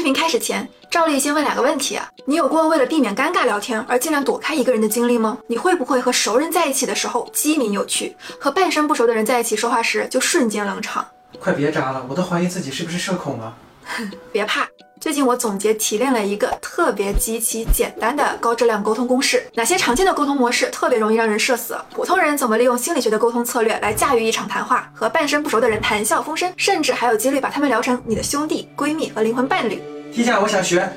[0.00, 5.36] 视频开始前，照例先问两个问题啊：你有过为了避免尴尬聊天而尽量躲开一个人的经历吗？
[5.46, 11.06] 你会不会和熟人在一起的时候机敏有趣，和半生不熟的人在一起说话时就瞬间冷场？
[11.38, 13.54] 快别扎了，我都怀疑自己是不是社恐了。
[14.32, 14.66] 别怕，
[15.00, 19.46] 最近我总结提炼了一个特别极其简单的高质量沟通公式。
[19.52, 21.76] 哪些常见的沟通模式特别容易让人社死？
[21.92, 29.82] 普通人怎么利用心理学的沟通策略来驾驭一场谈话，和半生不熟的人谈笑风生，甚至还有几率把他们聊成你的兄弟、闺蜜和灵魂伴侣
[30.12, 30.88] ？T 酱，我想学。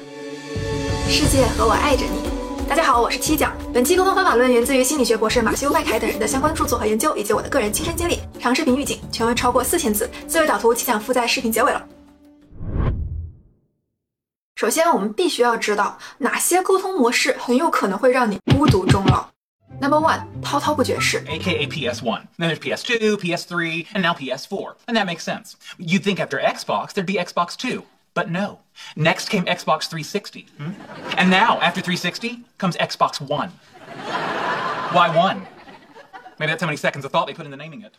[1.07, 2.67] 世界和我爱着你。
[2.67, 3.55] 大家好，我是 T 酱。
[3.71, 8.19] 本期沟通方法论源自于心理学博士马修麦凯等人的相关著作和研究，以及我的个人亲身经历。
[8.39, 11.87] 长视频预警，全文超过四千字，思维导图即将附在视频结尾了。
[14.55, 19.27] 首先，我们必须要知道哪些沟通模式很有可能会让你孤独终老。
[19.81, 22.21] Number one，滔滔不绝式，AKA PS1.
[22.37, 24.75] Then there's PS2, PS3, and now PS4.
[24.87, 25.53] And that makes sense.
[25.77, 27.83] You'd think after Xbox, there'd be Xbox 2.
[28.13, 28.59] But no.
[28.95, 30.47] Next came Xbox 360.
[30.57, 30.71] Hmm?
[31.17, 33.51] And now, after 360, comes Xbox One.
[34.91, 35.47] Why one?
[36.39, 37.93] Maybe that's how many seconds of thought they put into naming it.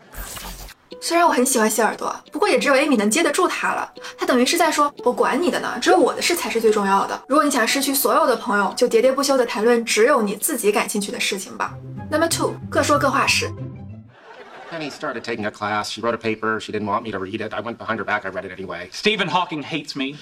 [1.00, 3.92] 虽然我很喜欢谢耳朵，不过也只有 Amy 能接得住他了。
[4.16, 7.20] 他等于是在说：“我管你的呢，只有我的事才是最重要的。
[7.28, 11.74] 如果你想失去所有的朋友，就喋喋不休地谈论只有你自己感兴趣的事情吧。”
[12.10, 13.52] Number two，各说各话式。
[14.73, 15.89] Penny started taking a class.
[15.89, 16.59] She wrote a paper.
[16.59, 17.53] She didn't want me to read it.
[17.53, 18.25] I went behind her back.
[18.25, 18.89] I read it anyway.
[18.91, 20.17] Stephen Hawking hates me.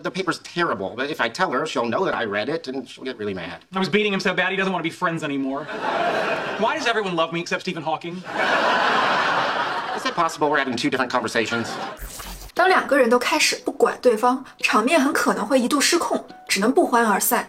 [0.00, 2.86] The paper's terrible, but if I tell her, she'll know that I read it and
[2.86, 3.64] she'll get really mad.
[3.74, 5.64] I was beating him so bad he doesn't want to be friends anymore.
[6.58, 8.16] Why does everyone love me except Stephen Hawking?
[9.96, 11.68] Is it possible we're having two different conversations?
[12.52, 17.48] 当两个人都开始不管对方，场面很可能会一度失控，只能不欢而散。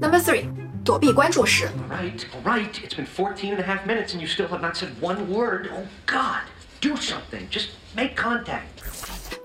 [0.00, 0.46] Number three，
[0.83, 1.69] 躲避关注时。
[1.89, 2.69] All right, all right.
[2.73, 5.67] It's been fourteen and a half minutes and you still have not said one word.
[5.73, 6.43] Oh God,
[6.81, 7.47] do something.
[7.49, 8.63] Just make contact.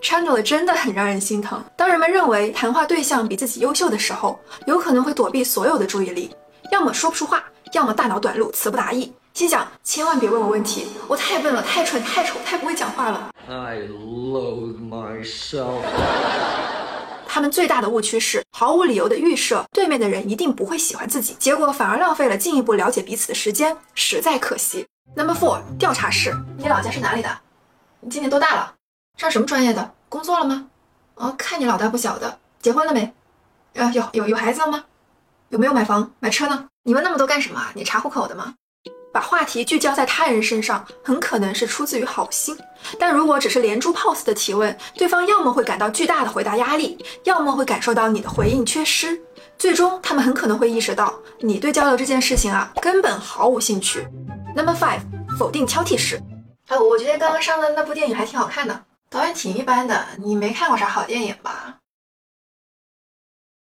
[0.03, 1.64] Chandler 真的很让人心疼。
[1.77, 6.30] 当人们认为谈话对象比自己优秀的时候，有可能会躲避所有的注意力，
[6.70, 9.12] 要么说不出话，要么大脑短路，词不达意。
[9.35, 13.30] 心想，千万别问我问题，我太笨了，太蠢，太丑，太不会讲话了。
[13.48, 15.83] I loathe myself.
[17.38, 24.84] 他们最大的误区是毫无理由的预设对面的人一定不会喜欢自己，结果反而浪费了进一步了解彼此的时间，实在可惜。
[25.14, 26.34] Number four，调查式。
[26.56, 27.38] 你老家是哪里的？
[28.00, 28.74] 你今年多大了？
[29.16, 29.94] 上什么专业的？
[30.08, 30.66] 工作了吗？
[31.14, 33.14] 哦，看你老大不小的，结婚了没？
[33.74, 34.86] 呃，有有有孩子了吗？
[35.50, 36.66] 有没有买房买车呢？
[36.82, 37.64] 你问那么多干什么？
[37.74, 38.55] 你查户口的吗？
[39.18, 42.56] 把话题聚焦在他人身上，很可能是出自于好心，
[43.01, 49.20] 但如果只是连珠炮似的提问，对方要么会感到巨大的回答压力，要么会感受到你的回应缺失，
[49.58, 54.06] 最终他们很可能会意识到你对交流这件事情啊根本毫无兴趣。
[54.55, 55.01] Number five，
[55.36, 56.23] 否定挑剔式。
[56.68, 61.79] 哎，我觉得刚刚上的那部电影还挺好看的，导演挺一般的，你没看过啥好电影吧？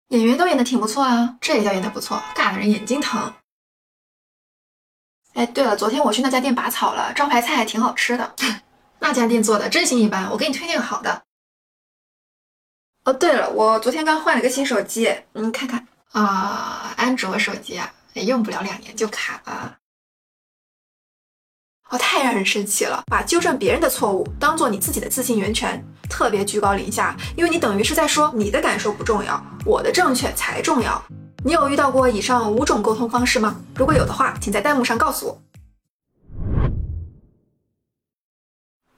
[0.09, 3.31] 演员都演的挺不错啊，这也叫演的不错，尬的人眼睛疼。
[5.35, 8.35] 哎，对了，昨天我去那家店拔草了，招牌菜还挺好吃的。
[8.99, 11.23] 那家店做的真心一般，我给你推荐个好的。
[13.03, 19.77] 哦，对了，我昨天刚换了个新手机，你看看啊，安卓手机啊，用不了两年就卡了。
[21.89, 23.03] 哦，太让人生气了！
[23.07, 31.03] 把纠正别人的错误当做你自己的自信源泉，特别居高临下，因为你等于是在说你的感受不重要，我的正确才重要。
[31.45, 33.61] 你有遇到过以上五种沟通方式吗？
[33.75, 35.39] 如果有的话，请在弹幕上告诉我。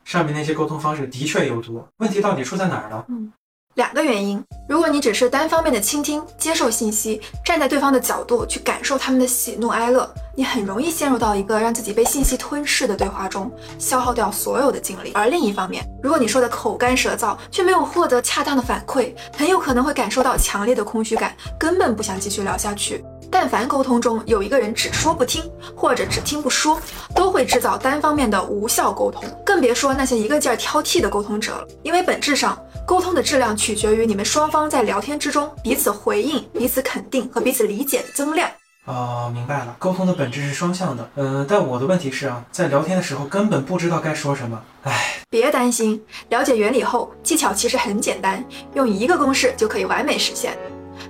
[0.05, 3.03] 上面那些沟通方式的确有毒，问题到底出在哪儿呢？
[3.09, 3.33] 嗯，
[3.77, 4.43] 两个原因。
[4.67, 15.11] 如果你只是单方面的倾听、接受信息，站在对方的角度去感受他们的喜怒哀乐，你很容易陷入到一个让自己被信息吞噬的对话中，消耗掉所有的精力。
[15.13, 23.05] 而另一方面，如果你说的口干舌燥，却没有获得恰当的反馈，很有可能会感受到强烈的空虚感，根本不想继续聊下去。
[23.29, 25.43] 但凡沟通中有一个人只说不听，
[25.75, 26.79] 或者只听不说，
[27.13, 31.67] 都会制造单方面的无效沟通，更别说那些一个劲儿挑剔的沟通者了。
[31.83, 38.49] 因为本质上，沟通的质量取决于你们双方在聊天之中彼此回应、彼此肯定和彼此理解的增量。
[38.85, 41.09] 哦，明白了，沟通的本质是双向的。
[41.15, 44.63] 嗯，但我的问题是啊，在聊天的时候根本不知道该说什么。
[44.83, 48.41] 唉，别担心，了解原理后，技巧其实很简单，
[48.75, 50.57] 用一个公式就可以完美实现。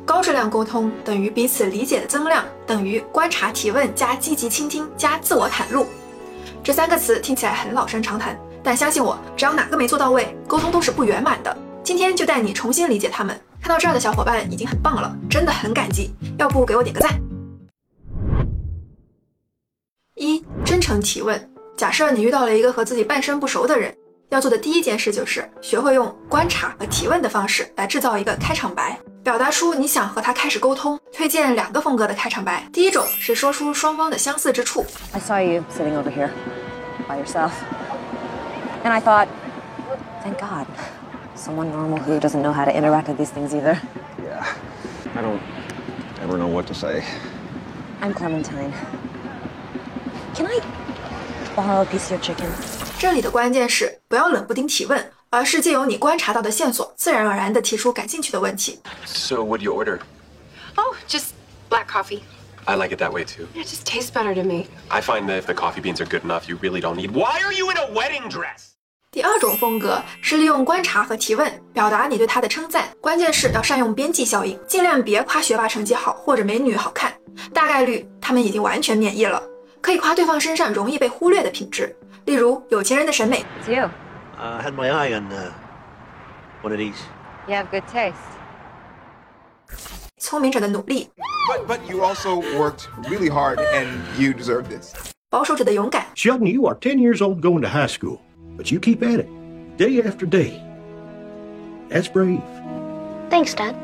[0.07, 5.85] 高质量沟通等于彼此理解的增量等于观察提问加积极倾听加自我袒露。
[6.63, 11.55] 这三个词听起来很老生常谈，但相信我，只要哪个没做到位，沟通都是不圆满的。
[11.83, 13.37] 今天就带你重新理解他们。
[13.59, 17.11] 看到这儿的小伙伴已经很棒了，真的很感激，要不给我点个赞。
[20.15, 21.51] 一、真诚提问。
[21.75, 23.93] 假设你遇到了一个和自己半生不熟的人。
[24.29, 30.98] 要做的第一件事就是学会用观察和提问的方式来制造一个开场白，表达出你想和他开始沟通。
[31.12, 34.84] 推荐两个风格的开场白，第一种是说出双方的相似之处。
[35.12, 36.30] I saw you sitting over here
[37.08, 37.50] by yourself.
[38.84, 39.28] And I thought,
[40.22, 40.66] thank God,
[41.36, 43.78] someone normal who doesn't know how to interact with these things either.
[44.24, 44.44] Yeah.
[45.14, 45.40] I don't
[46.22, 47.04] ever know what to say.
[48.00, 48.72] I'm Clementine.
[50.34, 50.60] Can I
[51.54, 52.48] borrow a piece of your chicken?
[52.98, 58.79] 这里的关键是不要冷不丁提问， 而是借由你观察到的线索，自然而然地提出感兴趣的问题。
[59.05, 59.99] So, what do you order?
[60.75, 61.31] Oh, just
[61.69, 62.21] black coffee.
[62.65, 63.47] I like it that way too.
[63.55, 64.65] It just tastes better to me.
[64.89, 67.11] I find that if the coffee beans are good enough, you really don't need.
[67.11, 68.73] Why are you in a wedding dress?
[69.09, 77.13] 第二种风格是利用观察和提问表达你对他的称赞，关键是要善用边际效应，尽量别夸学霸成绩好或者美女好看，
[77.53, 79.41] 大概率他们已经完全免疫了。
[79.81, 81.95] 可以夸对方身上容易被忽略的品质，
[82.25, 83.89] 例如有钱人的审美，It's you.
[84.38, 85.52] I had my eye on uh,
[86.62, 86.96] one of these.
[87.48, 88.16] You have good taste.
[90.18, 91.08] 聪明者的努力，
[91.48, 93.88] But but you also worked really hard and
[94.18, 94.92] you deserve this.
[95.30, 98.20] 保守者的勇敢， Sheldon, you are 10 years old going to high school,
[98.56, 99.26] but you keep at it,
[99.76, 100.60] day after day.
[101.88, 102.40] That's brave.
[103.30, 103.74] Thanks, Dad.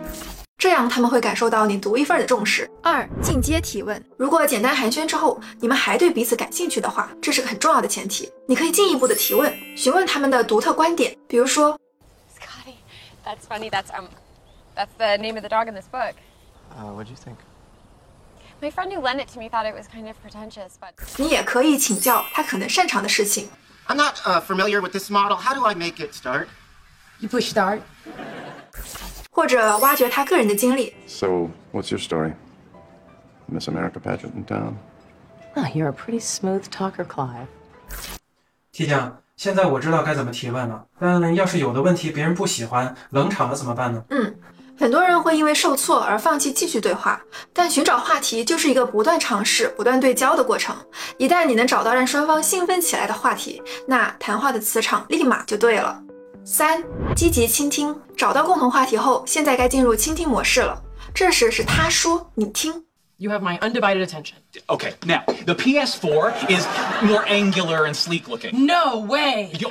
[0.64, 2.72] 这样他们会感受到你独一份的重视。
[2.82, 8.32] 二、进阶提问，如果简单寒暄之后，你们还对彼此感兴趣的话，这是个很重要的前提。
[8.48, 11.78] 你可以进一步的提问，询问他们的独特观点，比如说
[12.34, 12.76] ，Scotty,
[13.26, 13.70] that's funny.
[13.70, 14.06] That's um,
[14.74, 16.14] that's the name of the dog in this book.
[16.72, 17.36] Uh, what do you think?
[18.62, 23.50] My friend who lent it to me thought it was kind of pretentious, but 你也可以请教他可能擅长的事情。
[23.90, 25.36] I'm not uh, familiar with this model.
[25.36, 26.48] How do I make it start?
[27.20, 27.82] You push start.
[29.34, 30.94] 或者挖掘他个人的经历。
[31.08, 32.34] So, what's your story?
[33.52, 34.76] Miss America pageant in town?
[35.56, 37.48] Oh, you're a pretty smooth talker, Clive.
[38.72, 44.04] T 酱，现在我知道该怎么提问了，但要是有的问题别人不喜欢，冷场了怎么办呢？
[44.10, 44.36] 嗯，
[44.80, 47.22] 很多人会因为受挫而放弃继续对话，
[47.54, 50.76] 但寻找话题就是一个不断尝试、不断对焦的过程。
[51.18, 56.03] 一旦你能找到让双方兴奋起来的话题，那谈话的磁场立马就对了。
[56.45, 56.83] 三，
[57.15, 60.83] 积极倾听，找到共同话题后，现在该进入倾听模式了。
[61.15, 62.85] 这时是他说，你听。
[63.21, 64.37] You have my undivided attention.
[64.69, 66.65] Okay, now, the PS4 is
[67.03, 68.65] more angular and sleek looking.
[68.65, 69.51] No way.
[69.59, 69.69] Yo,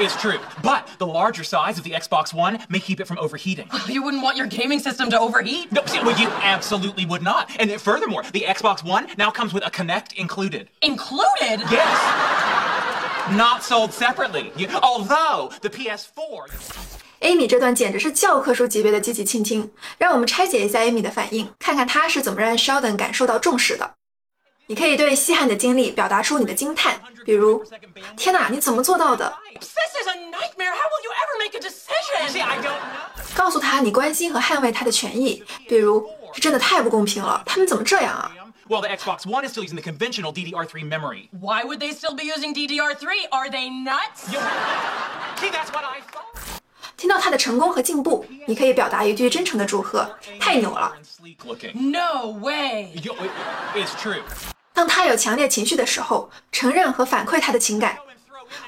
[0.00, 3.68] It's true, but the larger size of the Xbox One may keep it from overheating.
[3.88, 5.70] You wouldn't want your gaming system to overheat?
[5.70, 7.50] No, see, well, you absolutely would not.
[7.60, 10.68] And furthermore, the Xbox One now comes with a Connect included.
[10.82, 11.60] Included?
[11.70, 12.31] Yes.
[13.31, 16.47] not sold separately，although the PS4
[17.21, 23.95] Amy 这段简直是教科书级别的积极倾听，让我们拆解一下 Amy 的反应，看看她是怎么让 Sheldon 感受到重视的。
[24.67, 27.63] 你可以对西汉的经历表达出你的惊叹，比如
[28.17, 29.33] 天呐，你怎么做到的？
[33.35, 38.31] 告诉他你关心和捍卫他的权益，比如这真的太不公平了，他们怎么这样啊？
[38.73, 41.29] Well, the Xbox One is still using the conventional DDR3 memory.
[41.39, 43.27] Why would they still be using DDR3?
[43.31, 44.25] Are they nuts?
[44.31, 44.39] You-
[45.39, 46.57] See, that's what I thought.？”
[46.97, 50.91] 听到他的成功和进步，你可以表达一句真诚的祝贺：“太牛了.
[51.75, 52.95] No way.
[53.75, 54.23] It's true.！”
[54.73, 57.95] 当他有强烈情绪的时候，承认和反馈他的情感。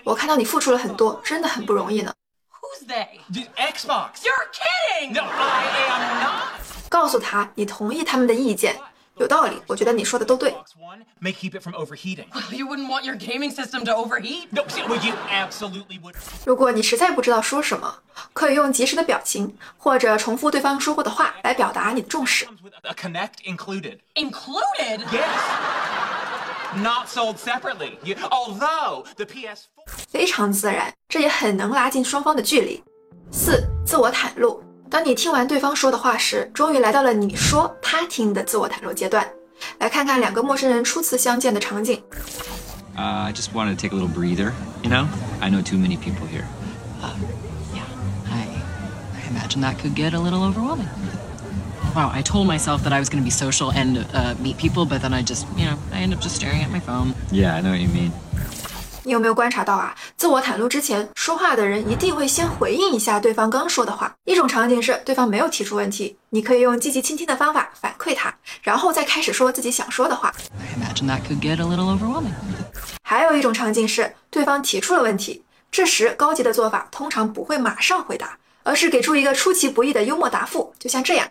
[0.04, 2.14] 我看到你付出了很多，真的很不容易呢。
[2.62, 3.08] Who's they?
[3.34, 4.22] The Xbox.
[4.22, 5.14] You're kidding.
[5.16, 6.44] No, I am not.
[6.90, 8.76] 告诉他你同意他们的意见，
[9.18, 9.62] 有道理。
[9.68, 10.52] 我觉得你说的都对。
[10.52, 12.26] Xbox One may keep it from overheating.
[12.52, 14.48] You wouldn't want your gaming system to overheat?
[14.52, 16.16] No, see, well, you absolutely would.
[16.46, 18.00] 如果你实在不知道说什么，
[18.34, 22.46] 可以用及时的表情或者重复对方说过的话来表达你的重视。
[22.46, 24.00] Comes with a Connect included.
[24.16, 25.00] Included?
[25.12, 26.76] Yes.
[26.76, 27.98] Not sold separately.
[28.30, 29.68] Although the PS4.
[30.10, 32.84] 非常自然，这也很能拉近双方的距离。
[33.32, 34.62] 四、自我袒露。
[34.95, 39.27] 当你听完对方说的话时，终于来到了你说他听的自我袒露阶段。
[39.79, 42.03] 来看看两个陌生人初次相见的场景。
[42.97, 44.53] Uh, I just wanted to take a little breather,
[44.83, 45.07] you know?
[45.41, 46.45] I know too many people here.
[47.73, 47.85] Yeah,
[48.31, 48.47] I,
[49.15, 50.89] I imagine that could get a little overwhelming.
[51.95, 54.87] Wow, I told myself that I was going to be social and uh, meet people,
[54.87, 57.15] but then I just, you know, I end up just staring at my phone.
[57.31, 58.13] Yeah, I know what you mean.
[59.06, 59.96] 你有没有观察到啊？
[60.18, 64.12] 自我袒露之前，说话的人一定会先回应一下对方刚说的话。
[64.26, 68.34] 一种场景是对方没有提出问题，你可以用积极倾听的方法反馈他，
[68.64, 70.34] 然后再开始说自己想说的话。
[70.60, 72.34] I imagine that could get a little overwhelming.
[73.04, 81.28] 还有一种场景是对方提出了问题，这时高级的做法通常不会马上回答，而是给出一个出其不意的幽默答复，就像这样。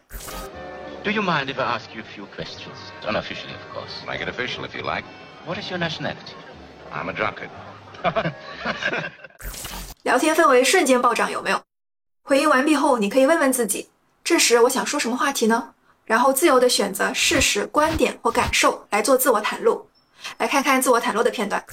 [1.02, 2.78] Do you mind if I ask you a few questions?
[3.04, 4.06] Unofficially, of course.
[4.06, 5.04] Make it official if you like.
[5.44, 6.36] What is your nationality?
[6.93, 7.49] I'm a drunkard.
[10.03, 11.61] 聊天氛围瞬间暴涨，有没有？
[12.23, 13.89] 回应完毕后，你可以问问自己，
[14.23, 15.73] 这时我想说什么话题呢？
[16.05, 19.87] 然后自由的选择事实、观点或感受来做自我袒露。
[20.37, 21.63] 来看看自我袒露的片段。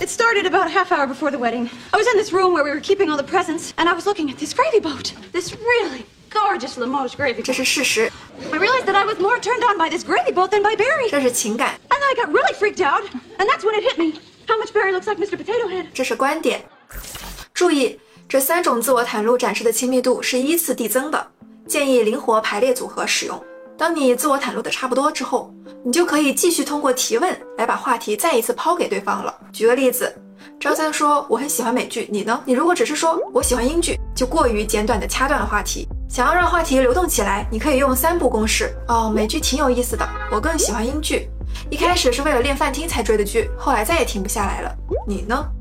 [0.00, 1.68] It started about a half hour before the wedding.
[1.90, 4.06] I was in this room where we were keeping all the presents, and I was
[4.06, 5.12] looking at this gravy boat.
[5.32, 7.44] This really gorgeous Limoges gravy boat.
[7.44, 8.10] 这是事实，
[8.52, 11.10] I realized that I was more turned on by this gravy boat than by Barry.
[11.10, 13.04] 这是情感， And then I got really freaked out,
[13.38, 14.20] and that's when it hit me.
[15.93, 16.63] 这是观点。
[17.53, 21.27] 注意，这三种自我袒露展示的亲密度是依次递增的，
[21.67, 23.41] 建议灵活排列组合使用。
[23.77, 29.33] 当你自我袒露的差不多之后，你就可以继续通过提问来把话题再一次抛给对方了。
[29.51, 30.13] 举个例子，
[30.59, 32.41] 张三说我很喜欢美剧，你呢？
[32.45, 35.87] 你如果只是说我喜欢英剧，就过于简短的掐断了话题。
[36.09, 38.73] 想要让话题流动起来，你可以用三步公式。
[38.87, 41.29] 哦，美剧挺有意思的，我更喜欢英剧。
[41.69, 44.75] 一开始是为了练饭厅才追的剧，后来再也停不下来了。
[45.07, 45.51] 你呢？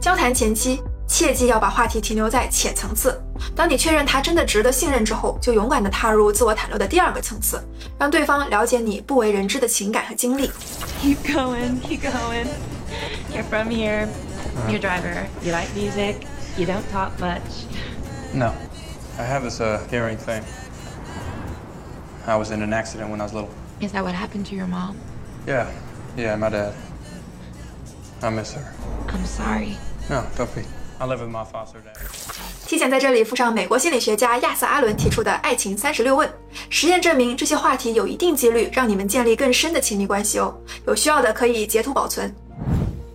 [0.00, 3.20] 交谈前期切记要把话题停留在浅层次。
[3.56, 7.62] 当你确认他真的值得信任之后，就勇敢地踏入自我袒露的第二个层次，
[7.98, 10.50] 让对方了解你不为人知的情感和经历。
[11.02, 12.46] Keep going, keep going.
[13.32, 14.08] You're from here.
[14.68, 15.26] You're a driver.
[15.42, 16.26] You like music.
[16.56, 17.40] You don't talk much.
[18.34, 18.52] No.
[19.18, 20.42] I have this uh, hearing thing.
[22.26, 23.50] I was in an accident when I was little.
[23.80, 24.96] Is that what happened to your mom?
[25.46, 25.66] Yeah.
[26.16, 26.72] Yeah, my dad.
[28.20, 28.62] I miss her.
[29.08, 29.76] I'm sorry.
[30.08, 30.62] No, don't be.
[30.98, 31.96] I live with my foster dad.
[32.66, 36.30] 提前在这里附上美国心理学家亚瑟·阿伦提出的“爱情三十六问”。
[36.68, 40.54] 实验证明，这些话题有一定几率让你们建立更深的亲密关系哦。
[40.86, 42.32] 有需要的可以截图保存。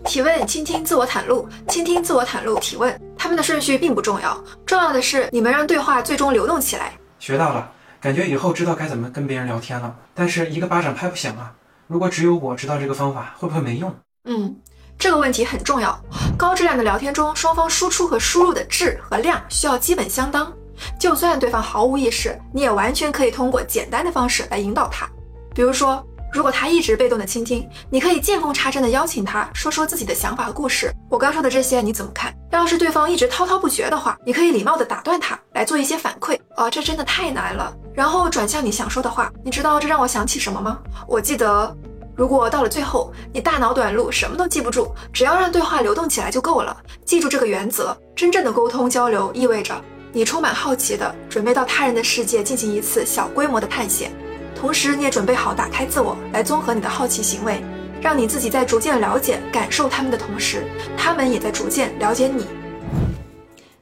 [0.04, 6.94] 提问、倾听、自我袒露、倾听、自我袒露、提问，他们的顺序并不重要，重要的是你们让对话最终流动起来。
[7.20, 9.96] 学到了，感觉以后知道该怎么跟别人聊天了。
[10.14, 11.54] 但是一个巴掌拍不响啊！
[11.88, 13.96] 如果只有我知道这个方法，会不会没用？
[14.24, 14.56] 嗯，
[14.98, 15.96] 这个问题很重要。
[16.36, 20.52] 高质量的聊天中，双方输出和输入的质和量需要基本相当。
[21.00, 25.08] 就算对方毫无意识，你也完全可以通过简单的方式来引导他。
[25.54, 30.92] 比如说，如果他一直被动的倾听，你可以见缝插针的邀请他说说自己的想法和故事。
[31.08, 32.34] 我刚说的这些你怎么看？
[32.52, 36.40] 要是对方一直滔滔不绝的话，你可以礼貌的打断他，来做一些反馈。
[36.56, 37.76] 哦，这真的太难了。
[37.96, 39.32] 然后转向你想说的话。
[39.44, 40.78] 你知道这让我想起什么吗？
[41.08, 41.76] 我记得。
[42.18, 46.78] 如果到了最后你大脑短路，什么都记不住，只要让对话流动起来就够了。
[47.04, 49.76] 记住这个原则，真正的沟通交流意味着
[50.14, 54.14] 你充满好奇的准备到他人的世界进行一次小规模的探险，
[54.56, 57.62] 同时你也准备好打开自我来综合你的好奇行为，
[58.02, 60.66] 让你自己在逐渐了解、感受他们的同时，
[60.98, 62.48] 他们也在逐渐了解你。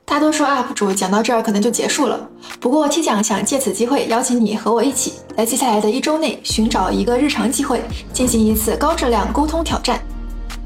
[0.06, 2.20] 大多数 UP 主讲到这儿可能就结束了。
[2.60, 7.82] 不过 T 讲想借此机会邀请你和我一起，在接下来的一周内寻找一个日常机会，
[8.12, 10.00] 进行一次高质量沟通挑战。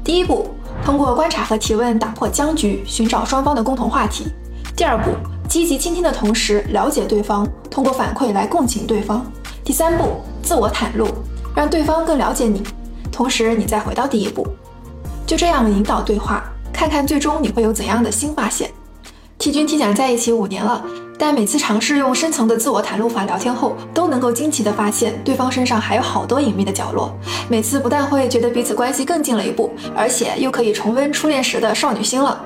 [0.04, 0.50] 第一步，
[0.84, 4.26] 通过观察和提问打破僵局，寻找双方的共同话题。
[4.76, 5.12] 第二步，
[5.48, 9.24] 积极倾听的同时了解对方，通过反馈来共情对方。
[9.64, 11.06] 第三步，自我袒露，
[11.54, 12.62] 让对方更了解你，
[13.10, 14.46] 同时你再回到第一步。
[15.26, 18.70] 就这样引导对话，看看最终你会有怎样的新发现。
[19.38, 20.84] T 君 T 讲在一起五年了，
[21.16, 27.16] 但每次尝试用深层的自我袒露法聊天后，都能够惊奇地发现对方身上还有好多隐秘的角落。
[27.48, 32.44] 每次不但会觉得彼此关系更近了一步，而且又可以重温初恋时的少女心了。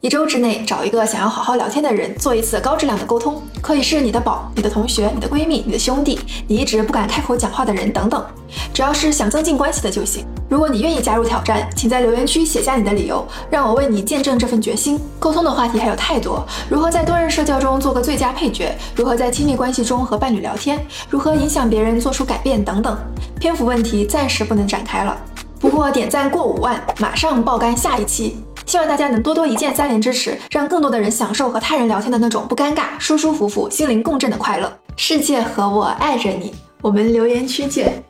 [0.00, 8.24] 一周之内找一个想要好好聊天的人，做一次高质量的沟通，可以是你的宝、你的同学、你的闺蜜、你的兄弟、你一直不敢开口讲话的人等等，
[8.72, 10.24] 只要是想增进关系的就行。
[10.48, 14.98] 如果你愿意加入挑战，请在留言区写下你的理由，让我为你见证这份决心。
[15.18, 20.78] 沟通的话题还有太多，如何在多人社交中做个最佳配角，如何在亲密关系中和伴侣聊天，
[21.10, 22.96] 如何影响别人做出改变等等，
[23.38, 25.16] 篇幅问题暂时不能展开了。
[25.60, 28.42] 不过点赞过五万，马上爆肝下一期。
[28.64, 34.70] 希望大家能多多一键三连支持，让更多的人享受和他人聊天的那种不尴尬、舒舒服服、心灵共振的快乐。
[34.94, 38.02] 世界和我爱着你，我们留言区见。